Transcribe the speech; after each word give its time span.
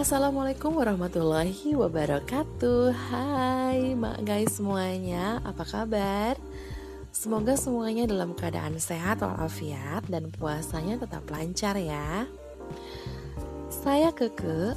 Assalamualaikum 0.00 0.80
warahmatullahi 0.80 1.76
wabarakatuh. 1.76 2.88
Hai 3.12 3.92
mak 3.92 4.24
guys 4.24 4.56
semuanya. 4.56 5.44
Apa 5.44 5.60
kabar? 5.68 6.40
Semoga 7.12 7.52
semuanya 7.52 8.08
dalam 8.08 8.32
keadaan 8.32 8.80
sehat 8.80 9.20
walafiat 9.20 10.08
Dan 10.08 10.32
puasanya 10.32 10.96
tetap 11.04 11.28
lancar 11.28 11.76
ya. 11.76 12.24
Saya 13.68 14.08
Keke 14.16 14.72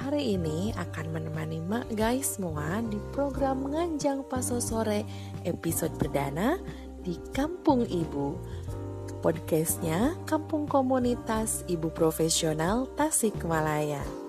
Hari 0.00 0.40
ini 0.40 0.72
akan 0.80 1.12
menemani 1.12 1.60
mak 1.60 1.84
guys 1.92 2.40
semua 2.40 2.80
Di 2.88 2.96
program 3.12 3.68
Nganjang 3.68 4.24
Paso 4.32 4.64
Sore 4.64 5.04
Episode 5.44 5.92
perdana 6.00 6.56
Di 7.04 7.20
Kampung 7.36 7.84
Ibu. 7.84 8.32
Podcastnya 9.20 10.16
Kampung 10.24 10.64
Komunitas 10.64 11.68
Ibu 11.68 11.92
Profesional 11.92 12.88
Tasikmalaya 12.96 14.23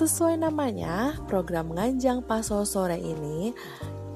Sesuai 0.00 0.40
namanya, 0.40 1.12
program 1.28 1.76
Nganjang 1.76 2.24
Paso 2.24 2.64
Sore 2.64 2.96
ini 2.96 3.52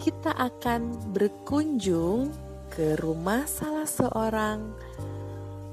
kita 0.01 0.33
akan 0.33 1.13
berkunjung 1.13 2.33
ke 2.73 2.97
rumah 2.97 3.45
salah 3.45 3.85
seorang 3.85 4.73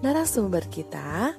narasumber 0.03 0.67
kita 0.67 1.31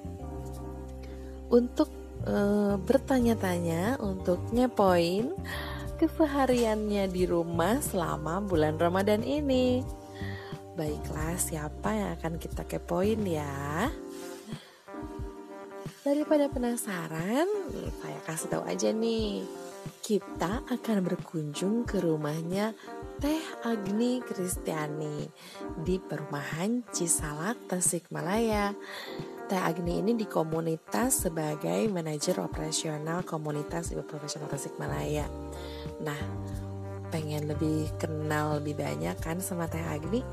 untuk 1.53 1.93
e, 2.25 2.37
bertanya-tanya, 2.81 4.01
untuk 4.01 4.41
ngepoin 4.57 5.37
kesehariannya 6.01 7.13
di 7.13 7.29
rumah 7.29 7.77
selama 7.85 8.41
bulan 8.41 8.81
Ramadan 8.81 9.21
ini. 9.21 9.85
Baiklah, 10.81 11.37
siapa 11.37 11.93
yang 11.93 12.17
akan 12.17 12.41
kita 12.41 12.65
kepoin 12.65 13.21
ya? 13.21 13.93
Daripada 16.03 16.51
penasaran, 16.51 17.47
saya 18.03 18.19
kasih 18.27 18.51
tahu 18.51 18.67
aja 18.67 18.91
nih. 18.91 19.47
Kita 20.03 20.67
akan 20.67 20.99
berkunjung 21.07 21.87
ke 21.87 22.03
rumahnya 22.03 22.75
Teh 23.23 23.39
Agni 23.63 24.19
Kristiani 24.19 25.31
di 25.79 26.03
perumahan 26.03 26.83
Cisalak, 26.91 27.71
Tasikmalaya. 27.71 28.75
Teh 29.47 29.63
Agni 29.63 30.03
ini 30.03 30.19
di 30.19 30.27
komunitas 30.27 31.31
sebagai 31.31 31.87
manajer 31.87 32.43
operasional 32.43 33.23
komunitas 33.23 33.95
ibu 33.95 34.03
profesional 34.03 34.51
Tasikmalaya. 34.51 35.31
Nah, 36.03 36.19
pengen 37.15 37.47
lebih 37.47 37.95
kenal 38.03 38.59
lebih 38.59 38.75
banyak 38.75 39.15
kan 39.23 39.39
sama 39.39 39.71
Teh 39.71 39.87
Agni? 39.87 40.27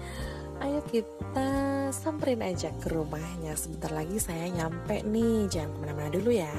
Ayo 0.59 0.83
kita 0.91 1.47
samperin 1.95 2.43
aja 2.43 2.67
ke 2.83 2.91
rumahnya. 2.91 3.55
Sebentar 3.55 3.95
lagi 3.95 4.19
saya 4.19 4.51
nyampe 4.51 5.07
nih. 5.07 5.47
Jangan 5.47 5.71
ke 5.71 5.77
mana-mana 5.79 6.09
dulu 6.11 6.35
ya. 6.35 6.51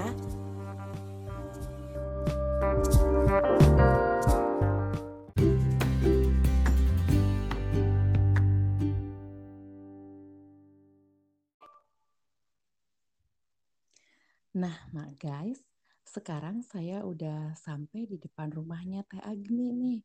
Nah, 14.56 14.76
mak 14.96 15.20
guys, 15.20 15.60
sekarang 16.08 16.64
saya 16.64 17.04
udah 17.04 17.52
sampai 17.52 18.08
di 18.08 18.16
depan 18.16 18.48
rumahnya 18.48 19.04
Teh 19.04 19.20
Agni 19.20 19.76
nih. 19.76 20.00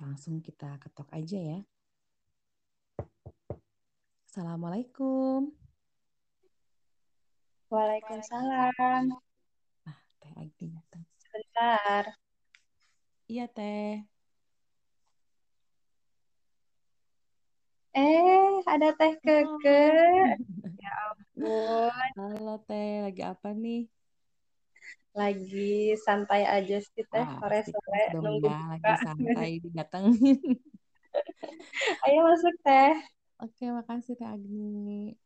Langsung 0.00 0.40
kita 0.40 0.80
ketok 0.80 1.12
aja 1.12 1.38
ya. 1.38 1.60
Assalamualaikum. 4.34 5.46
Waalaikumsalam. 7.70 9.14
Nah, 9.86 9.98
Teh 10.18 10.32
Agni 10.34 10.74
datang. 10.74 11.06
Sebentar. 11.22 12.02
Iya, 13.30 13.46
Teh. 13.46 14.02
Eh, 17.94 18.54
ada 18.66 18.90
Teh 18.98 19.14
Keke. 19.22 19.46
Oh. 19.46 20.26
Ya 20.82 20.90
ampun. 21.14 21.94
Halo, 22.18 22.58
Teh. 22.66 23.06
Lagi 23.06 23.22
apa 23.22 23.54
nih? 23.54 23.86
Lagi 25.14 25.94
santai 26.02 26.42
aja 26.42 26.82
sih 26.82 27.06
Teh, 27.06 27.22
sore-sore 27.38 28.02
dong 28.10 28.42
nunggu 28.42 28.50
buka. 28.50 28.66
lagi 28.82 28.94
santai 28.98 29.50
didatengin. 29.62 30.58
Ayo 32.02 32.18
masuk 32.26 32.58
Teh. 32.66 33.13
Oke, 33.44 33.64
makasih 33.68 34.16
Teh 34.16 34.24
Agni. 34.24 35.20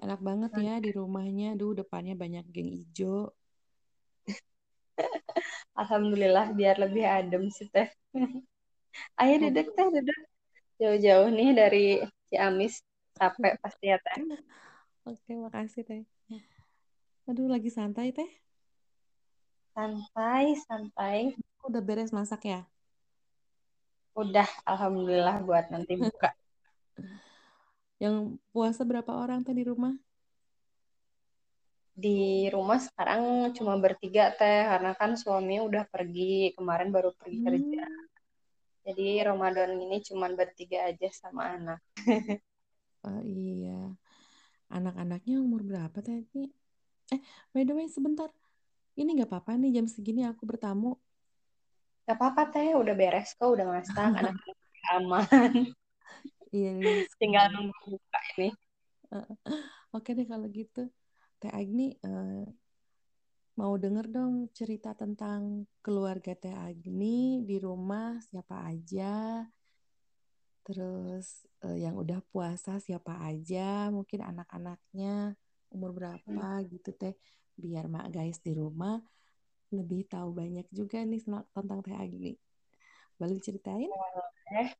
Enak 0.00 0.20
banget 0.24 0.52
ya 0.56 0.74
di 0.80 0.90
rumahnya. 0.96 1.52
Duh, 1.60 1.76
depannya 1.76 2.16
banyak 2.16 2.44
geng 2.48 2.72
ijo. 2.72 3.36
Alhamdulillah 5.80 6.56
biar 6.56 6.80
lebih 6.80 7.04
adem 7.04 7.52
sih 7.52 7.68
Teh. 7.68 7.88
Ayo 9.20 9.34
duduk 9.44 9.76
Teh, 9.76 9.88
duduk. 9.92 10.18
Jauh-jauh 10.80 11.28
nih 11.28 11.50
dari 11.52 11.84
Ciamis. 12.32 12.80
Capek 13.20 13.60
pasti 13.60 13.92
ya 13.92 14.00
Teh. 14.00 14.16
Oke, 15.04 15.32
makasih 15.36 15.84
Teh. 15.84 16.02
Aduh, 17.28 17.44
lagi 17.52 17.68
santai 17.68 18.08
Teh. 18.16 18.30
Santai, 19.76 20.56
santai. 20.64 21.18
Udah 21.68 21.84
beres 21.84 22.10
masak 22.16 22.48
ya? 22.48 22.64
Udah, 24.20 24.48
Alhamdulillah 24.68 25.40
buat 25.48 25.72
nanti 25.72 25.96
buka. 25.96 26.28
Yang 28.04 28.36
puasa 28.52 28.84
berapa 28.84 29.08
orang 29.16 29.40
Teh 29.40 29.56
di 29.56 29.64
rumah? 29.64 29.96
Di 31.96 32.48
rumah 32.52 32.76
sekarang 32.76 33.52
cuma 33.56 33.80
bertiga 33.80 34.36
Teh, 34.36 34.68
karena 34.68 34.92
kan 34.92 35.16
suami 35.16 35.64
udah 35.64 35.88
pergi. 35.88 36.52
Kemarin 36.52 36.92
baru 36.92 37.16
pergi 37.16 37.38
kerja. 37.40 37.84
Hmm. 37.88 38.04
Jadi 38.84 39.24
Ramadan 39.24 39.76
ini 39.80 40.04
cuma 40.04 40.28
bertiga 40.32 40.84
aja 40.84 41.08
sama 41.12 41.56
anak. 41.56 41.80
Oh 43.00 43.24
iya. 43.24 43.96
Anak-anaknya 44.68 45.40
umur 45.40 45.64
berapa 45.64 46.04
Teh? 46.04 46.28
Ini? 46.36 46.52
Eh, 47.16 47.20
by 47.56 47.64
the 47.64 47.72
way 47.72 47.88
sebentar. 47.88 48.28
Ini 48.92 49.08
nggak 49.16 49.32
apa-apa 49.32 49.56
nih 49.56 49.80
jam 49.80 49.88
segini 49.88 50.28
aku 50.28 50.44
bertamu. 50.44 51.00
Gak 52.10 52.18
apa-apa 52.18 52.50
teh, 52.50 52.74
udah 52.74 52.94
beres 52.98 53.38
kok, 53.38 53.54
udah 53.54 53.70
masak, 53.70 53.94
anak-anak 54.18 54.58
aman. 54.98 55.52
Iya, 56.50 56.70
iya. 56.74 56.94
Tinggal 57.22 57.54
nunggu 57.54 57.86
buka 57.86 58.20
ini. 58.34 58.50
Oke 59.94 60.18
deh 60.18 60.26
kalau 60.26 60.50
gitu. 60.50 60.90
Teh 61.38 61.54
Agni 61.54 61.94
eh, 62.02 62.50
mau 63.54 63.78
denger 63.78 64.10
dong 64.10 64.50
cerita 64.50 64.90
tentang 64.98 65.70
keluarga 65.86 66.34
Teh 66.34 66.50
Agni 66.50 67.46
di 67.46 67.62
rumah 67.62 68.18
siapa 68.26 68.58
aja. 68.66 69.46
Terus 70.66 71.46
eh, 71.62 71.86
yang 71.86 71.94
udah 71.94 72.18
puasa 72.34 72.82
siapa 72.82 73.22
aja, 73.22 73.86
mungkin 73.94 74.26
anak-anaknya 74.26 75.38
umur 75.70 75.94
berapa 75.94 76.58
gitu 76.66 76.90
Teh. 76.90 77.14
Biar 77.54 77.86
mak 77.86 78.10
guys 78.10 78.42
di 78.42 78.50
rumah 78.58 78.98
lebih 79.78 80.00
tahu 80.12 80.30
banyak 80.40 80.66
juga 80.78 80.98
nih 81.10 81.20
tentang 81.56 81.80
Teh 81.84 81.96
Agni. 82.04 82.32
Boleh 83.20 83.38
ceritain? 83.46 83.90
Eh, 84.60 84.70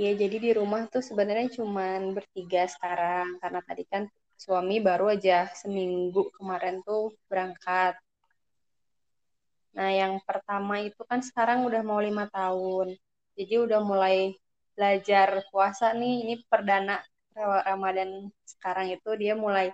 Iya, 0.00 0.10
jadi 0.22 0.36
di 0.44 0.50
rumah 0.58 0.82
tuh 0.92 1.02
sebenarnya 1.08 1.48
cuman 1.58 2.00
bertiga 2.16 2.62
sekarang, 2.74 3.26
karena 3.42 3.60
tadi 3.68 3.82
kan 3.92 4.02
suami 4.44 4.76
baru 4.88 5.04
aja 5.14 5.38
seminggu 5.60 6.20
kemarin 6.36 6.76
tuh 6.86 7.02
berangkat. 7.30 7.92
Nah, 9.76 9.90
yang 10.00 10.14
pertama 10.28 10.74
itu 10.88 11.00
kan 11.10 11.20
sekarang 11.28 11.58
udah 11.68 11.82
mau 11.88 12.00
lima 12.08 12.24
tahun, 12.36 12.86
jadi 13.38 13.54
udah 13.64 13.80
mulai 13.90 14.16
belajar 14.76 15.28
puasa 15.50 15.86
nih. 16.00 16.14
Ini 16.26 16.34
perdana 16.50 16.94
Ramadan 17.68 18.10
sekarang 18.52 18.86
itu 18.96 19.10
dia 19.22 19.34
mulai 19.44 19.66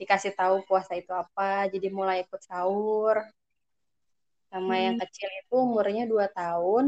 dikasih 0.00 0.32
tahu 0.40 0.56
puasa 0.68 0.92
itu 1.00 1.12
apa, 1.24 1.68
jadi 1.72 1.88
mulai 1.98 2.16
ikut 2.24 2.42
sahur. 2.48 3.16
Sama 4.50 4.74
yang 4.78 4.96
Hmm. 4.96 5.02
kecil 5.02 5.28
itu 5.42 5.54
umurnya 5.58 6.04
2 6.12 6.26
tahun, 6.30 6.84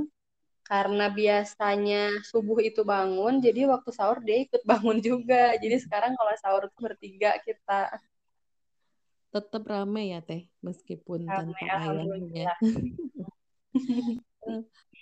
karena 0.71 1.05
biasanya 1.21 2.01
subuh 2.31 2.59
itu 2.69 2.81
bangun, 2.85 3.35
jadi 3.47 3.61
waktu 3.73 3.91
sahur 3.99 4.19
dia 4.27 4.37
ikut 4.47 4.63
bangun 4.71 4.99
juga. 5.09 5.57
Jadi 5.63 5.77
sekarang 5.85 6.13
kalau 6.19 6.33
sahur 6.43 6.63
itu 6.69 6.79
bertiga 6.87 7.31
kita. 7.47 7.99
Tetap 9.35 9.63
rame 9.69 10.03
ya 10.13 10.21
Teh, 10.25 10.43
meskipun 10.65 11.21
Rame, 11.29 11.53
tanpa 11.53 11.67
ayahnya. 11.85 12.49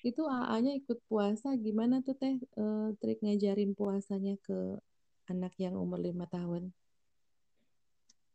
itu 0.09 0.23
AA-nya 0.27 0.73
ikut 0.81 0.99
puasa 1.11 1.49
gimana 1.67 1.95
tuh 2.07 2.15
Teh 2.21 2.35
eh, 2.39 2.87
trik 3.01 3.19
ngajarin 3.23 3.71
puasanya 3.79 4.35
ke 4.47 4.79
anak 5.31 5.53
yang 5.63 5.75
umur 5.79 5.99
lima 6.03 6.27
tahun? 6.31 6.71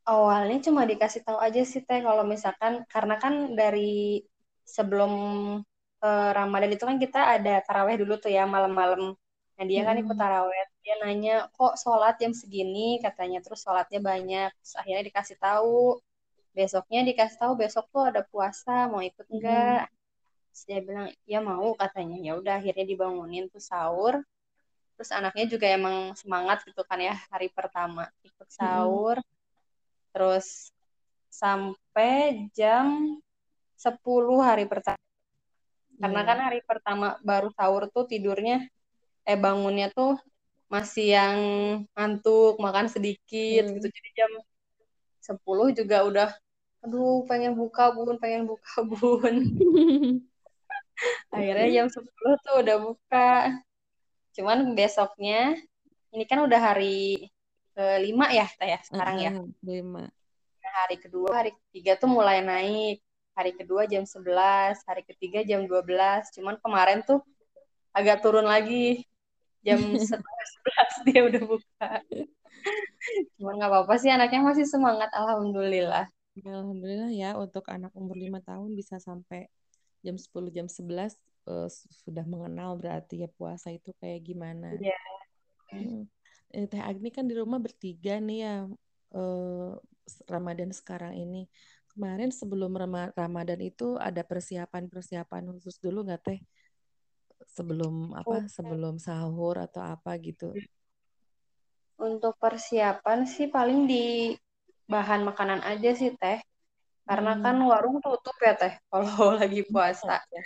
Awalnya 0.09 0.57
cuma 0.65 0.81
dikasih 0.89 1.21
tahu 1.25 1.37
aja 1.45 1.61
sih 1.71 1.81
Teh, 1.87 1.99
kalau 2.07 2.23
misalkan, 2.33 2.73
karena 2.93 3.15
kan 3.23 3.33
dari 3.59 3.81
sebelum 4.75 5.11
eh, 6.05 6.29
Ramadan 6.37 6.71
itu 6.75 6.83
kan 6.89 6.97
kita 7.03 7.19
ada 7.37 7.51
taraweh 7.65 7.95
dulu 8.01 8.13
tuh 8.23 8.31
ya 8.37 8.43
malam-malam. 8.55 9.01
Nah 9.57 9.65
dia 9.69 9.81
kan 9.87 9.95
ikut 10.01 10.15
Mm-mm. 10.15 10.21
taraweh, 10.21 10.61
dia 10.83 10.93
nanya 11.01 11.31
kok 11.55 11.73
sholat 11.81 12.13
jam 12.21 12.31
segini? 12.41 12.79
Katanya 13.05 13.37
terus 13.45 13.59
sholatnya 13.65 13.99
banyak. 14.09 14.47
Terus 14.57 14.73
akhirnya 14.79 15.03
dikasih 15.09 15.37
tahu. 15.45 16.01
Besoknya 16.57 16.99
dikasih 17.09 17.37
tahu 17.41 17.53
besok 17.63 17.85
tuh 17.93 18.03
ada 18.09 18.21
puasa 18.31 18.71
mau 18.91 19.01
ikut 19.09 19.25
enggak 19.33 19.87
terus 20.51 20.63
dia 20.69 20.79
bilang 20.87 21.07
ya 21.31 21.39
mau 21.49 21.67
katanya. 21.81 22.15
Ya 22.27 22.31
udah 22.39 22.53
akhirnya 22.59 22.85
dibangunin 22.91 23.45
tuh 23.53 23.63
sahur. 23.71 24.15
Terus 24.95 25.11
anaknya 25.17 25.45
juga 25.53 25.67
emang 25.77 25.95
semangat 26.21 26.57
gitu 26.67 26.81
kan 26.89 26.99
ya 27.07 27.13
hari 27.33 27.47
pertama 27.57 28.01
ikut 28.27 28.47
sahur 28.59 29.17
terus 30.11 30.69
sampai 31.31 32.47
jam 32.51 33.17
10 33.79 34.37
hari 34.43 34.67
pertama. 34.67 34.99
Karena 36.01 36.21
Iya. 36.21 36.29
kan 36.29 36.39
hari 36.49 36.59
pertama 36.65 37.07
baru 37.21 37.49
sahur 37.55 37.87
tuh 37.89 38.05
tidurnya 38.05 38.67
eh 39.21 39.37
bangunnya 39.37 39.93
tuh 39.93 40.17
masih 40.67 41.13
yang 41.13 41.37
ngantuk 41.93 42.57
makan 42.57 42.87
sedikit 42.89 43.63
Hmm. 43.67 43.73
gitu. 43.77 43.87
Jadi 43.89 44.09
jam 44.17 44.31
10 45.21 45.71
juga 45.71 46.03
udah 46.05 46.29
aduh 46.81 47.21
pengen 47.29 47.53
buka 47.53 47.93
bun 47.93 48.17
pengen 48.17 48.49
buka 48.49 48.81
bun. 48.89 49.35
Akhirnya 51.31 51.67
jam 51.69 51.87
10 51.89 52.33
tuh 52.45 52.55
udah 52.61 52.77
buka. 52.81 53.31
Cuman 54.33 54.73
besoknya 54.73 55.55
ini 56.11 56.23
kan 56.27 56.43
udah 56.43 56.59
hari 56.59 57.29
kelima 57.71 58.27
ya 58.33 58.47
ya 58.59 58.79
sekarang 58.83 59.17
ya 59.19 59.31
lima. 59.63 60.11
hari 60.61 60.97
kedua 60.99 61.29
hari 61.43 61.51
ketiga 61.55 61.99
tuh 61.99 62.09
mulai 62.11 62.39
naik 62.43 63.03
hari 63.35 63.51
kedua 63.55 63.87
jam 63.87 64.03
11 64.03 64.83
hari 64.83 65.03
ketiga 65.07 65.43
jam 65.47 65.65
12 65.65 66.35
cuman 66.35 66.55
kemarin 66.59 66.99
tuh 67.03 67.23
agak 67.95 68.23
turun 68.23 68.47
lagi 68.47 69.07
jam 69.63 69.79
setengah 70.07 70.45
sebelas 70.51 70.91
dia 71.07 71.21
udah 71.27 71.43
buka 71.43 71.89
cuman 73.39 73.53
nggak 73.57 73.71
apa-apa 73.71 73.93
sih 73.97 74.11
anaknya 74.11 74.41
masih 74.43 74.67
semangat 74.67 75.09
alhamdulillah 75.15 76.05
Alhamdulillah 76.39 77.11
ya 77.11 77.35
untuk 77.35 77.67
anak 77.67 77.91
umur 77.91 78.15
lima 78.15 78.39
tahun 78.39 78.71
bisa 78.71 79.03
sampai 79.03 79.51
jam 79.99 80.15
10 80.15 80.47
jam 80.55 80.67
11 80.71 81.19
eh, 81.51 81.67
sudah 82.07 82.23
mengenal 82.23 82.79
berarti 82.79 83.27
ya 83.27 83.29
puasa 83.29 83.67
itu 83.75 83.91
kayak 83.99 84.23
gimana. 84.23 84.71
Iya. 84.79 84.95
Hmm. 84.95 85.20
Eh, 86.57 86.65
Teh 86.71 86.81
Agni 86.89 87.09
kan 87.15 87.25
di 87.29 87.35
rumah 87.41 87.59
bertiga 87.65 88.11
nih 88.27 88.37
ya 88.45 88.53
eh, 89.17 89.71
Ramadan 90.33 90.71
sekarang 90.79 91.13
ini. 91.23 91.37
Kemarin 91.91 92.31
sebelum 92.39 92.71
Rama- 92.81 93.11
Ramadan 93.21 93.59
itu 93.69 93.83
ada 94.07 94.21
persiapan-persiapan 94.31 95.43
khusus 95.55 95.75
dulu 95.83 95.97
nggak 96.07 96.21
Teh? 96.27 96.39
Sebelum 97.55 97.95
apa? 98.21 98.37
Sebelum 98.55 98.95
sahur 99.05 99.55
atau 99.65 99.81
apa 99.93 100.11
gitu? 100.27 100.49
untuk 102.07 102.33
persiapan 102.43 103.19
sih 103.33 103.47
paling 103.55 103.79
di 103.91 104.03
bahan 104.93 105.21
makanan 105.29 105.61
aja 105.71 105.91
sih 105.99 106.11
teh 106.21 106.37
karena 107.09 107.33
kan 107.43 107.55
Hmm. 107.57 107.67
warung 107.71 107.97
tutup 108.05 108.37
ya 108.45 108.53
teh 108.61 108.73
kalau 108.91 109.27
lagi 109.39 109.61
puasa 109.71 110.15
Ya. 110.35 110.43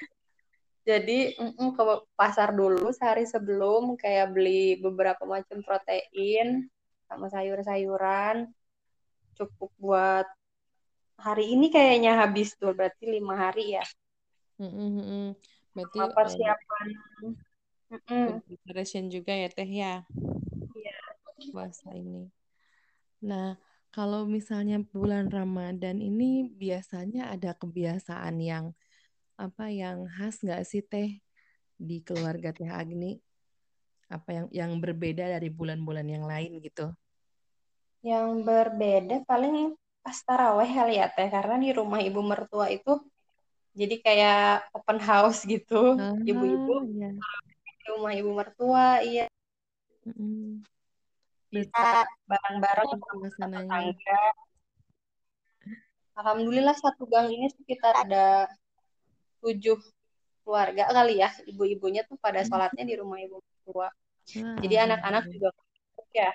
Jadi 0.86 1.34
ke 1.74 1.84
pasar 2.14 2.54
dulu 2.54 2.94
sehari 2.94 3.26
sebelum 3.26 3.98
kayak 3.98 4.32
beli 4.38 4.78
beberapa 4.78 5.26
macam 5.26 5.66
protein 5.66 6.70
sama 7.10 7.26
sayur-sayuran 7.34 8.50
cukup 9.34 9.74
buat 9.82 10.28
hari 11.18 11.58
ini 11.58 11.74
kayaknya 11.74 12.22
habis 12.22 12.54
tuh 12.56 12.72
berarti 12.72 13.10
lima 13.20 13.36
hari 13.36 13.76
ya 13.82 13.86
Mm, 14.56 14.72
mm, 14.72 14.92
mm. 15.04 15.30
Berarti 15.76 15.98
sama 16.00 16.08
eh, 16.08 16.16
persiapan 16.16 16.88
food 17.92 18.40
preparation 18.48 19.12
juga 19.12 19.36
ya 19.36 19.52
Teh 19.52 19.68
ya 19.68 20.08
Iya. 20.72 20.96
puasa 21.52 21.92
ini. 21.92 22.32
Nah, 23.28 23.60
kalau 23.92 24.24
misalnya 24.24 24.80
bulan 24.80 25.28
Ramadan 25.28 26.00
ini 26.00 26.48
biasanya 26.48 27.36
ada 27.36 27.52
kebiasaan 27.52 28.40
yang 28.40 28.72
apa 29.36 29.68
yang 29.72 30.08
khas 30.08 30.40
nggak 30.44 30.64
sih 30.64 30.82
Teh 30.84 31.20
di 31.76 32.00
keluarga 32.02 32.56
Teh 32.56 32.72
Agni? 32.72 33.20
Apa 34.08 34.30
yang 34.32 34.48
yang 34.54 34.72
berbeda 34.80 35.28
dari 35.28 35.50
bulan-bulan 35.52 36.08
yang 36.08 36.26
lain 36.26 36.60
gitu? 36.64 36.92
yang 38.06 38.46
berbeda 38.46 39.26
paling 39.26 39.74
pas 40.06 40.14
taraweh 40.22 40.70
kali 40.70 41.02
ya 41.02 41.10
teh 41.10 41.26
karena 41.26 41.58
di 41.58 41.74
rumah 41.74 41.98
ibu 41.98 42.22
mertua 42.22 42.70
itu 42.70 43.02
jadi 43.74 43.96
kayak 43.98 44.70
open 44.78 45.02
house 45.02 45.42
gitu 45.42 45.98
Ah, 45.98 46.14
ibu-ibu 46.22 46.86
ya. 47.02 47.10
di 47.66 47.84
rumah 47.90 48.14
ibu 48.14 48.30
mertua 48.30 49.02
iya 49.02 49.26
Berarti 51.50 52.06
bareng-bareng 52.30 52.90
sama 52.94 53.26
tetangga 53.58 54.22
alhamdulillah 56.14 56.78
satu 56.78 57.10
gang 57.10 57.34
ini 57.34 57.50
sekitar 57.58 58.06
ada 58.06 58.46
tujuh 59.46 59.78
keluarga 60.42 60.90
kali 60.90 61.22
ya 61.22 61.30
ibu-ibunya 61.46 62.02
tuh 62.10 62.18
pada 62.18 62.42
sholatnya 62.42 62.82
di 62.86 62.98
rumah 62.98 63.22
ibu 63.22 63.38
mertua 63.38 63.90
Wah, 64.42 64.58
jadi 64.62 64.90
anak-anak 64.90 65.30
juga 65.30 65.54
ya 66.16 66.34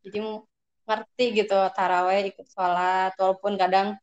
jadi 0.00 0.18
ngerti 0.88 1.24
gitu 1.44 1.58
taraweh 1.76 2.32
ikut 2.32 2.48
sholat 2.48 3.12
walaupun 3.20 3.60
kadang 3.60 4.00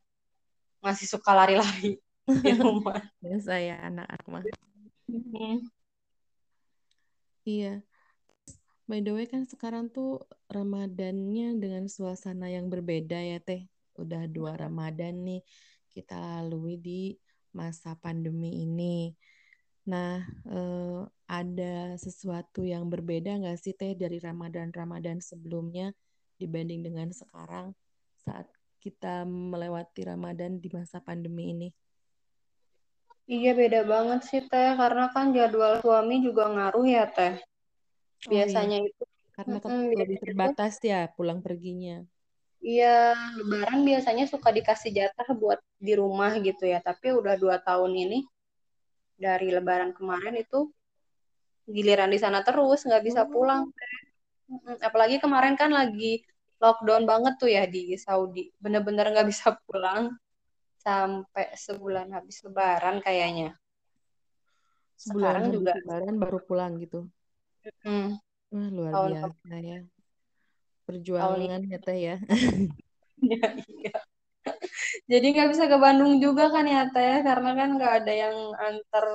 masih 0.77 1.09
suka 1.09 1.33
lari-lari 1.33 1.97
di 2.45 2.51
rumah 2.53 3.01
Biasa 3.21 3.57
ya 3.57 3.81
anak-anak 3.89 4.25
mah. 4.29 4.43
Hmm. 5.09 5.65
Iya. 7.45 7.81
By 8.85 9.01
the 9.01 9.13
way 9.17 9.25
kan 9.25 9.49
sekarang 9.49 9.89
tuh 9.89 10.21
Ramadannya 10.49 11.57
dengan 11.57 11.89
suasana 11.89 12.49
yang 12.53 12.69
berbeda 12.69 13.17
ya 13.17 13.41
Teh. 13.41 13.65
Udah 13.97 14.29
dua 14.29 14.57
Ramadan 14.57 15.25
nih 15.25 15.41
kita 15.89 16.17
lalui 16.17 16.77
di 16.77 17.17
masa 17.59 17.95
pandemi 18.03 18.51
ini. 18.67 18.97
Nah, 19.91 20.21
eh, 20.55 20.99
ada 21.39 21.75
sesuatu 22.05 22.61
yang 22.73 22.85
berbeda 22.93 23.31
nggak 23.41 23.57
sih 23.63 23.73
Teh 23.79 23.93
dari 23.97 24.17
Ramadan-Ramadan 24.27 25.17
sebelumnya 25.29 25.95
dibanding 26.41 26.81
dengan 26.87 27.09
sekarang 27.15 27.67
saat 28.25 28.47
kita 28.83 29.25
melewati 29.25 30.01
Ramadan 30.11 30.51
di 30.61 30.69
masa 30.69 30.97
pandemi 31.01 31.43
ini? 31.55 31.69
Iya 33.25 33.51
beda 33.59 33.79
banget 33.93 34.19
sih 34.29 34.41
teh 34.51 34.69
karena 34.81 35.03
kan 35.13 35.25
jadwal 35.37 35.73
suami 35.81 36.15
juga 36.27 36.43
ngaruh 36.53 36.85
ya 36.95 37.03
teh. 37.15 37.33
Oh 38.29 38.31
iya, 38.31 38.31
Biasanya 38.31 38.77
itu 38.87 39.03
karena 39.35 39.57
ket- 39.63 39.73
lebih 39.99 40.17
biasanya 40.17 40.21
terbatas 40.23 40.73
ya 40.91 40.99
pulang 41.15 41.39
perginya. 41.45 41.95
Iya 42.69 42.87
lebaran 43.37 43.79
biasanya 43.89 44.25
suka 44.33 44.49
dikasih 44.57 44.91
jatah 44.97 45.27
buat 45.41 45.59
di 45.85 45.93
rumah 46.01 46.31
gitu 46.47 46.63
ya. 46.73 46.79
Tapi 46.87 47.07
udah 47.19 47.33
dua 47.43 47.55
tahun 47.67 47.91
ini 48.03 48.17
dari 49.23 49.47
lebaran 49.55 49.91
kemarin 49.97 50.35
itu 50.43 50.59
giliran 51.75 52.09
di 52.13 52.19
sana 52.23 52.39
terus 52.47 52.79
nggak 52.87 53.03
bisa 53.07 53.21
pulang. 53.33 53.61
Oh, 53.61 53.73
Mm-mm, 54.51 54.77
Apalagi 54.87 55.17
kemarin 55.23 55.55
kan 55.61 55.71
lagi 55.79 56.13
lockdown 56.63 57.03
banget 57.11 57.33
tuh 57.41 57.49
ya 57.57 57.63
di 57.75 57.81
Saudi. 58.05 58.41
Bener-bener 58.63 59.05
nggak 59.13 59.27
bisa 59.31 59.47
pulang 59.67 60.03
sampai 60.85 61.45
sebulan 61.65 62.07
habis 62.17 62.37
lebaran 62.45 62.97
kayaknya. 63.05 63.49
sebulan 65.03 65.37
Sekarang 65.37 65.45
juga 65.55 65.73
Lebaran 65.75 66.15
baru 66.23 66.39
pulang 66.47 66.71
gitu. 66.83 66.99
mm, 67.85 68.07
Wah, 68.51 68.67
luar 68.75 68.95
tahun 68.95 69.11
biasa 69.11 69.55
ya. 69.69 69.77
Perjuangan 70.85 71.61
ya 71.65 71.77
Teh 71.81 71.97
ya. 71.97 72.15
ini. 73.25 73.37
Iya. 73.65 73.97
Jadi 75.09 75.25
nggak 75.33 75.49
bisa 75.49 75.65
ke 75.65 75.77
Bandung 75.81 76.21
juga 76.21 76.53
kan 76.53 76.65
ya 76.69 76.85
Teh, 76.93 77.25
karena 77.25 77.49
kan 77.57 77.69
nggak 77.77 77.93
ada 78.03 78.13
yang 78.13 78.35
antar. 78.57 79.05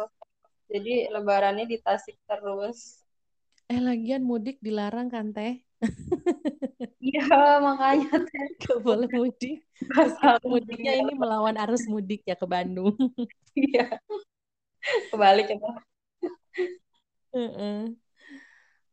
Jadi 0.70 1.10
lebarannya 1.10 1.66
di 1.66 1.78
Tasik 1.78 2.18
terus. 2.26 3.02
Eh, 3.70 3.78
lagian 3.78 4.26
mudik 4.26 4.58
dilarang 4.58 5.06
kan 5.06 5.30
Teh? 5.30 5.62
Iya, 7.00 7.24
makanya 7.64 8.12
Teh 8.28 8.46
Gak 8.60 8.78
boleh 8.84 9.08
mudik. 9.08 9.64
mudiknya 10.44 10.92
ini 11.00 11.16
melawan 11.16 11.56
arus 11.56 11.88
mudik 11.88 12.20
ya 12.28 12.36
ke 12.36 12.44
Bandung. 12.44 12.92
Iya, 13.56 13.98
kebalik 15.10 15.50
ya. 15.50 15.58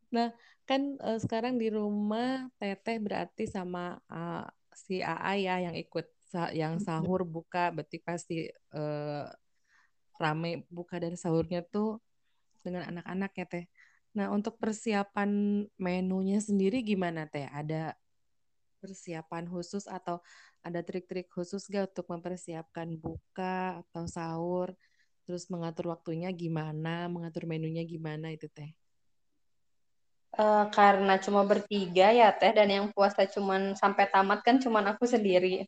Nah, 0.09 0.33
kan 0.69 0.81
eh, 0.99 1.19
sekarang 1.23 1.55
di 1.61 1.67
rumah 1.71 2.51
Teteh 2.59 2.97
berarti 2.99 3.47
sama 3.47 3.97
ah, 4.11 4.45
si 4.75 4.99
AA 5.01 5.33
ya 5.39 5.55
yang 5.65 5.75
ikut 5.79 6.05
sa- 6.27 6.53
yang 6.53 6.77
sahur 6.83 7.23
buka 7.23 7.71
berarti 7.73 7.97
pasti 8.03 8.51
eh, 8.51 9.25
rame 10.21 10.65
buka 10.67 10.97
dan 11.03 11.13
sahurnya 11.15 11.61
tuh 11.73 12.01
dengan 12.65 12.83
anak-anak 12.91 13.31
ya 13.37 13.45
Teh. 13.47 13.65
Nah, 14.17 14.33
untuk 14.33 14.57
persiapan 14.57 15.29
menunya 15.77 16.39
sendiri 16.41 16.81
gimana 16.81 17.29
Teh? 17.29 17.45
Ada 17.47 17.93
persiapan 18.81 19.45
khusus 19.49 19.85
atau 19.87 20.21
ada 20.65 20.81
trik-trik 20.85 21.29
khusus 21.31 21.65
gak 21.69 21.93
untuk 21.95 22.07
mempersiapkan 22.11 22.97
buka 22.97 23.81
atau 23.85 24.03
sahur? 24.09 24.73
Terus 25.29 25.47
mengatur 25.53 25.91
waktunya 25.93 26.29
gimana, 26.33 27.07
mengatur 27.11 27.45
menunya 27.45 27.83
gimana 27.85 28.33
itu 28.33 28.49
Teh? 28.51 28.73
Uh, 30.37 30.69
karena 30.69 31.17
cuma 31.17 31.41
bertiga 31.41 32.13
ya 32.13 32.29
teh 32.29 32.53
dan 32.53 32.69
yang 32.69 32.85
puasa 32.93 33.25
cuman 33.25 33.73
sampai 33.73 34.05
tamat 34.13 34.45
kan 34.45 34.61
cuman 34.61 34.85
aku 34.93 35.09
sendiri. 35.09 35.65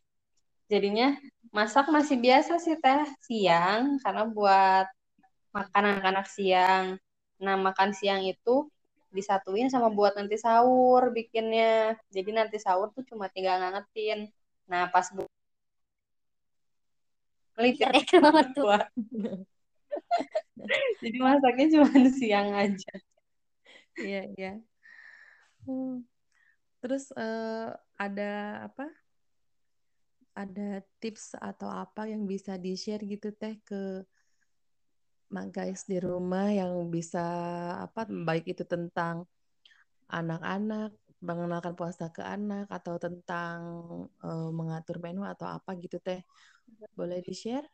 Jadinya 0.70 1.18
masak 1.50 1.90
masih 1.90 2.16
biasa 2.22 2.62
sih 2.62 2.78
teh 2.78 3.02
siang 3.26 3.98
karena 4.02 4.22
buat 4.30 4.86
makan 5.56 5.84
anak-anak 5.90 6.26
siang. 6.30 6.86
Nah 7.42 7.54
makan 7.58 7.90
siang 7.98 8.22
itu 8.22 8.70
disatuin 9.10 9.66
sama 9.74 9.90
buat 9.90 10.14
nanti 10.14 10.38
sahur 10.38 11.10
bikinnya. 11.10 11.98
Jadi 12.14 12.30
nanti 12.30 12.56
sahur 12.62 12.94
tuh 12.94 13.02
cuma 13.10 13.26
tinggal 13.34 13.58
ngangetin. 13.58 14.30
Nah 14.70 14.86
pas 14.94 15.10
bu 15.10 15.26
melipir. 17.58 17.90
Jadi 21.02 21.18
masaknya 21.18 21.66
cuma 21.74 21.90
siang 22.18 22.54
aja. 22.54 22.92
Iya, 23.98 24.20
iya. 24.36 24.52
Hmm. 25.66 26.06
Terus 26.80 27.10
uh, 27.12 27.74
ada 27.98 28.64
apa? 28.70 28.86
Ada 30.32 30.80
tips 31.02 31.36
atau 31.36 31.68
apa 31.68 32.06
yang 32.08 32.24
bisa 32.24 32.54
di-share 32.56 33.02
gitu 33.04 33.34
teh 33.34 33.58
ke 33.66 34.06
mak 35.30 35.54
guys 35.54 35.86
di 35.86 36.02
rumah 36.02 36.50
yang 36.50 36.90
bisa 36.90 37.22
apa 37.86 38.02
baik 38.08 38.50
itu 38.50 38.66
tentang 38.66 39.30
anak-anak, 40.10 40.90
mengenalkan 41.22 41.74
puasa 41.78 42.10
ke 42.10 42.18
anak 42.24 42.66
atau 42.66 42.98
tentang 42.98 43.58
uh, 44.26 44.50
mengatur 44.50 44.98
menu 44.98 45.22
atau 45.22 45.46
apa 45.46 45.76
gitu 45.78 46.02
teh. 46.02 46.24
Boleh 46.98 47.22
di-share? 47.22 47.68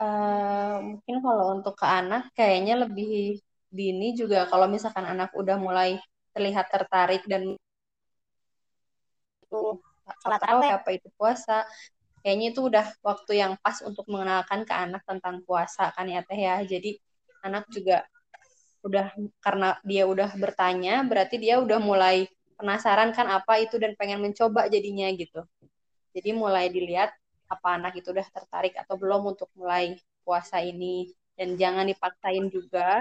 Uh, 0.00 0.80
mungkin 0.80 1.20
kalau 1.20 1.60
untuk 1.60 1.76
ke 1.76 1.84
anak 1.84 2.32
kayaknya 2.32 2.88
lebih 2.88 3.44
dini 3.70 4.18
juga 4.18 4.50
kalau 4.50 4.66
misalkan 4.66 5.06
anak 5.06 5.30
udah 5.32 5.56
mulai 5.56 5.96
terlihat 6.34 6.66
tertarik 6.70 7.22
dan 7.26 7.54
itu 9.46 9.60
sholat 10.22 10.38
tarawih 10.42 10.70
apa 10.74 10.90
itu 10.94 11.08
puasa. 11.14 11.66
Kayaknya 12.20 12.46
itu 12.52 12.60
udah 12.68 12.86
waktu 13.00 13.32
yang 13.40 13.56
pas 13.64 13.80
untuk 13.80 14.04
mengenalkan 14.10 14.68
ke 14.68 14.74
anak 14.76 15.02
tentang 15.08 15.40
puasa 15.46 15.88
kan 15.96 16.04
ya 16.04 16.20
teh 16.20 16.36
ya. 16.36 16.60
Jadi 16.62 17.00
anak 17.40 17.66
juga 17.72 18.04
udah 18.84 19.12
karena 19.44 19.76
dia 19.84 20.04
udah 20.08 20.32
bertanya 20.36 21.04
berarti 21.04 21.36
dia 21.36 21.60
udah 21.60 21.80
mulai 21.80 22.28
penasaran 22.56 23.12
kan 23.12 23.28
apa 23.28 23.60
itu 23.60 23.76
dan 23.80 23.96
pengen 23.96 24.20
mencoba 24.20 24.68
jadinya 24.68 25.08
gitu. 25.16 25.40
Jadi 26.12 26.30
mulai 26.36 26.68
dilihat 26.68 27.10
apa 27.48 27.68
anak 27.80 27.98
itu 27.98 28.12
udah 28.12 28.26
tertarik 28.28 28.76
atau 28.76 29.00
belum 29.00 29.32
untuk 29.34 29.48
mulai 29.56 29.96
puasa 30.22 30.60
ini. 30.60 31.08
Dan 31.40 31.56
jangan 31.56 31.88
dipaksain 31.88 32.52
juga 32.52 33.00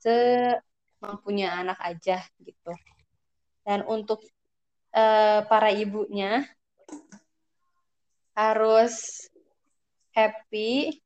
semampunya 0.00 1.52
anak 1.54 1.78
aja 1.80 2.24
gitu. 2.40 2.72
Dan 3.64 3.84
untuk 3.86 4.24
uh, 4.96 5.44
para 5.46 5.70
ibunya 5.70 6.48
harus 8.34 9.28
happy 10.16 10.96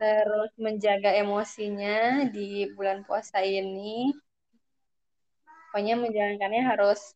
terus 0.00 0.50
menjaga 0.56 1.12
emosinya 1.12 2.26
di 2.32 2.66
bulan 2.72 3.04
puasa 3.04 3.44
ini. 3.44 4.10
Pokoknya 5.70 5.94
menjalankannya 5.94 6.62
harus 6.66 7.14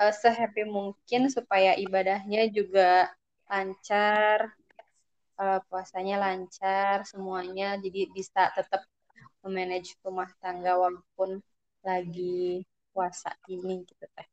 uh, 0.00 0.14
sehappy 0.14 0.64
mungkin 0.64 1.28
supaya 1.28 1.74
ibadahnya 1.76 2.48
juga 2.48 3.12
lancar, 3.50 4.54
uh, 5.36 5.60
puasanya 5.68 6.16
lancar 6.22 7.04
semuanya, 7.04 7.76
jadi 7.76 8.08
bisa 8.14 8.48
tetap 8.56 8.86
memanage 9.48 9.96
rumah 10.04 10.28
tangga 10.44 10.76
walaupun 10.76 11.40
lagi 11.80 12.60
puasa 12.92 13.32
ini 13.48 13.80
gitu 13.88 14.04
teh. 14.12 14.28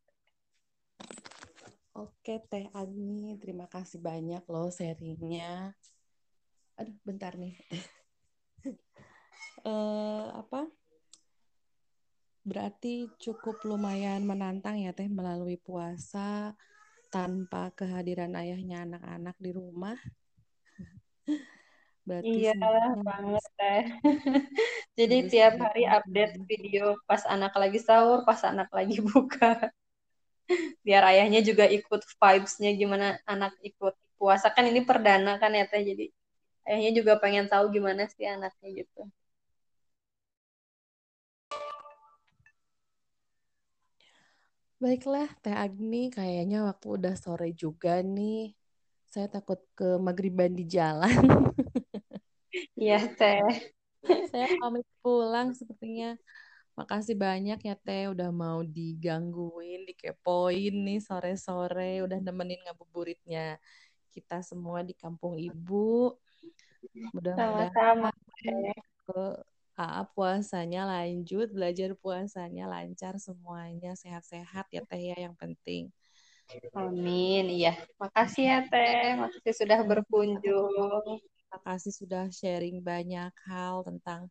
Oke 1.95 2.43
Teh 2.51 2.67
Agni, 2.75 3.39
terima 3.39 3.72
kasih 3.72 4.03
banyak 4.03 4.43
loh 4.51 4.67
sharingnya. 4.67 5.72
Aduh, 6.75 6.91
bentar 7.07 7.31
nih. 7.39 7.55
uh, 9.63 10.36
apa? 10.43 10.67
Berarti 12.43 13.07
cukup 13.15 13.63
lumayan 13.63 14.27
menantang 14.27 14.75
ya 14.75 14.91
Teh 14.91 15.07
melalui 15.07 15.55
puasa 15.55 16.51
tanpa 17.15 17.72
kehadiran 17.72 18.36
ayahnya 18.36 18.84
anak-anak 18.84 19.39
di 19.39 19.55
rumah. 19.55 19.95
Berarti 22.05 22.29
iya 22.29 22.51
banget 23.07 23.45
teh. 23.57 23.81
Jadi 24.97 25.15
tiap 25.31 25.53
hari 25.65 25.83
update 25.97 26.33
video 26.50 26.83
pas 27.09 27.24
anak 27.33 27.53
lagi 27.62 27.79
sahur, 27.88 28.19
pas 28.27 28.41
anak 28.51 28.69
lagi 28.77 28.97
buka. 29.09 29.74
Biar 30.85 31.03
ayahnya 31.12 31.39
juga 31.50 31.65
ikut 31.77 32.01
vibes-nya 32.21 32.69
gimana 32.81 33.07
anak 33.33 33.53
ikut 33.69 33.93
puasa 34.19 34.47
kan 34.55 34.65
ini 34.71 34.81
perdana 34.89 35.31
kan 35.41 35.51
ya 35.57 35.65
teh. 35.71 35.81
Jadi 35.89 36.05
ayahnya 36.67 36.91
juga 37.00 37.13
pengen 37.24 37.45
tahu 37.51 37.65
gimana 37.75 38.03
sih 38.13 38.25
anaknya 38.35 38.69
gitu. 38.85 39.01
Baiklah, 44.83 45.27
Teh 45.43 45.55
Agni, 45.65 45.97
kayaknya 46.15 46.57
waktu 46.67 46.88
udah 46.97 47.13
sore 47.24 47.47
juga 47.63 47.89
nih. 48.15 48.53
Saya 49.12 49.27
takut 49.35 49.59
ke 49.77 49.85
maghriban 50.05 50.51
di 50.59 50.63
jalan. 50.75 51.24
Iya, 52.86 52.98
Teh. 53.18 53.42
Saya 54.30 54.46
pamit 54.62 54.86
pulang 55.01 55.50
sepertinya. 55.58 56.13
Makasih 56.77 57.18
banyak 57.18 57.58
ya 57.65 57.74
Teh 57.82 58.13
udah 58.13 58.30
mau 58.30 58.62
digangguin, 58.62 59.89
dikepoin 59.89 60.74
nih 60.86 61.01
sore-sore, 61.01 62.06
udah 62.06 62.22
nemenin 62.22 62.62
ngabuburitnya 62.62 63.58
kita 64.13 64.46
semua 64.46 64.86
di 64.86 64.94
kampung 64.94 65.42
Ibu. 65.42 66.13
Mudah-mudahan 67.10 68.13
ke 69.10 69.22
AA 69.82 70.04
puasanya 70.13 70.82
lanjut, 70.86 71.50
belajar 71.50 71.89
puasanya 71.98 72.70
lancar 72.70 73.18
semuanya, 73.18 73.98
sehat-sehat 73.98 74.70
ya 74.70 74.86
Teh 74.86 75.01
ya 75.10 75.18
yang 75.25 75.34
penting. 75.34 75.89
Amin, 76.77 77.50
iya. 77.50 77.74
Makasih 77.98 78.46
ya 78.46 78.60
Teh, 78.70 79.18
makasih 79.18 79.54
sudah 79.65 79.80
berkunjung. 79.89 81.18
Terima 81.55 81.71
kasih 81.71 81.95
sudah 81.95 82.27
sharing 82.35 82.83
banyak 82.83 83.31
hal 83.47 83.79
tentang 83.88 84.27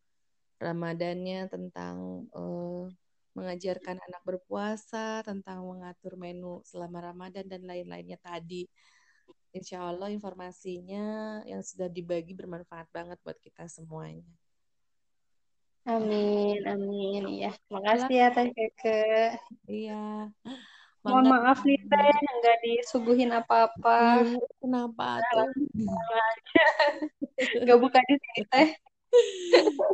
Ramadannya, 0.60 1.48
tentang 1.48 2.28
uh, 2.36 2.84
mengajarkan 3.32 3.96
anak 3.96 4.20
berpuasa, 4.28 5.24
tentang 5.24 5.64
mengatur 5.64 6.20
menu 6.20 6.60
selama 6.68 7.00
Ramadan 7.00 7.48
dan 7.48 7.64
lain-lainnya 7.64 8.20
tadi. 8.20 8.68
Insya 9.56 9.88
Allah 9.88 10.12
informasinya 10.12 11.40
yang 11.48 11.64
sudah 11.64 11.88
dibagi 11.88 12.36
bermanfaat 12.36 12.92
banget 12.92 13.16
buat 13.24 13.40
kita 13.40 13.72
semuanya. 13.72 14.28
Amin, 15.88 16.60
amin. 16.68 17.40
Ya, 17.40 17.56
makasih 17.72 18.20
ya 18.20 18.28
Teh 18.36 18.52
Keke. 18.52 19.00
Iya. 19.64 20.28
Mohon 21.04 21.36
maaf 21.36 21.60
nih 21.68 21.80
teh 21.84 22.16
nggak 22.40 22.56
disuguhin 22.64 23.30
apa-apa. 23.36 24.24
Hmm, 24.24 24.40
kenapa 24.56 25.20
tuh? 25.28 25.52
Nggak 27.64 27.78
buka 27.78 28.00
di 28.08 28.14
sini 28.16 28.42
teh. 28.48 28.68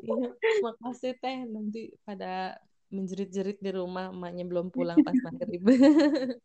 Iya, 0.06 0.30
makasih 0.62 1.12
teh 1.18 1.36
nanti 1.50 1.90
pada 2.06 2.54
menjerit-jerit 2.94 3.58
di 3.58 3.70
rumah 3.74 4.14
emaknya 4.14 4.46
belum 4.46 4.70
pulang 4.70 5.02
pas 5.02 5.18
maghrib. 5.26 5.62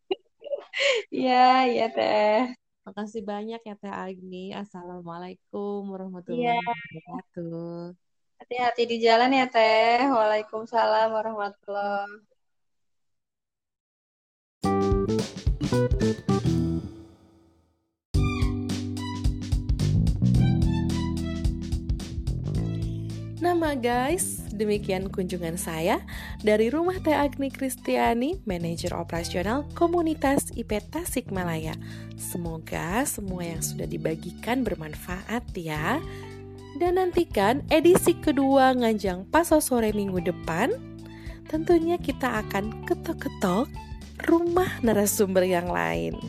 Iya, 1.08 1.72
iya 1.72 1.88
teh. 1.88 2.52
Makasih 2.84 3.24
banyak 3.24 3.64
ya 3.64 3.76
Teh 3.80 3.90
Agni. 3.90 4.52
Assalamualaikum 4.52 5.88
warahmatullahi 5.88 6.60
ya. 6.60 6.60
wabarakatuh. 6.60 7.96
Hati-hati 8.44 8.84
di 8.92 8.98
jalan 9.00 9.32
ya 9.32 9.48
Teh. 9.48 10.04
Waalaikumsalam 10.12 11.16
warahmatullahi 11.16 12.35
Nama 23.56 23.72
guys, 23.80 24.44
demikian 24.52 25.08
kunjungan 25.08 25.56
saya 25.56 26.04
dari 26.44 26.68
Rumah 26.68 27.00
Teh 27.00 27.16
Agni 27.16 27.48
Kristiani, 27.48 28.44
manajer 28.44 28.92
operasional 28.92 29.64
komunitas 29.72 30.52
IP 30.60 30.76
Tasikmalaya. 30.92 31.72
Semoga 32.20 33.08
semua 33.08 33.48
yang 33.48 33.64
sudah 33.64 33.88
dibagikan 33.88 34.68
bermanfaat 34.68 35.56
ya. 35.56 36.04
Dan 36.76 37.00
nantikan 37.00 37.64
edisi 37.72 38.20
kedua 38.20 38.76
Nganjang 38.76 39.24
Paso 39.32 39.64
sore 39.64 39.96
minggu 39.96 40.20
depan. 40.20 40.76
Tentunya 41.48 41.96
kita 41.96 42.44
akan 42.44 42.84
ketok-ketok 42.84 43.72
rumah 44.28 44.84
narasumber 44.84 45.48
yang 45.48 45.72
lain. 45.72 46.20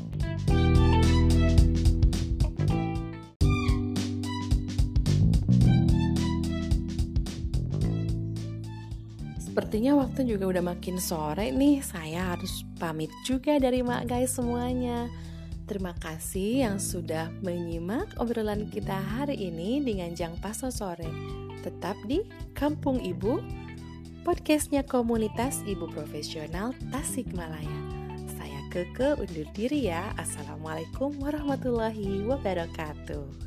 Sepertinya 9.57 9.97
waktu 9.97 10.29
juga 10.29 10.53
udah 10.53 10.77
makin 10.77 11.01
sore 11.01 11.49
nih. 11.49 11.81
Saya 11.81 12.37
harus 12.37 12.61
pamit 12.77 13.09
juga 13.25 13.57
dari 13.57 13.81
mak 13.81 14.05
guys 14.05 14.37
semuanya. 14.37 15.09
Terima 15.65 15.97
kasih 15.97 16.69
yang 16.69 16.77
sudah 16.77 17.33
menyimak 17.41 18.05
obrolan 18.21 18.69
kita 18.69 18.93
hari 18.93 19.49
ini 19.49 19.81
dengan 19.81 20.13
Jang 20.13 20.37
Paso 20.45 20.69
Sore. 20.69 21.09
Tetap 21.65 21.97
di 22.05 22.21
Kampung 22.53 23.01
Ibu, 23.01 23.41
podcastnya 24.29 24.85
komunitas 24.85 25.65
ibu 25.65 25.89
profesional 25.89 26.77
Tasikmalaya. 26.93 27.81
Saya 28.37 28.61
Keke 28.69 29.17
undur 29.17 29.49
diri 29.57 29.89
ya. 29.89 30.13
Assalamualaikum 30.21 31.17
warahmatullahi 31.17 32.29
wabarakatuh. 32.29 33.46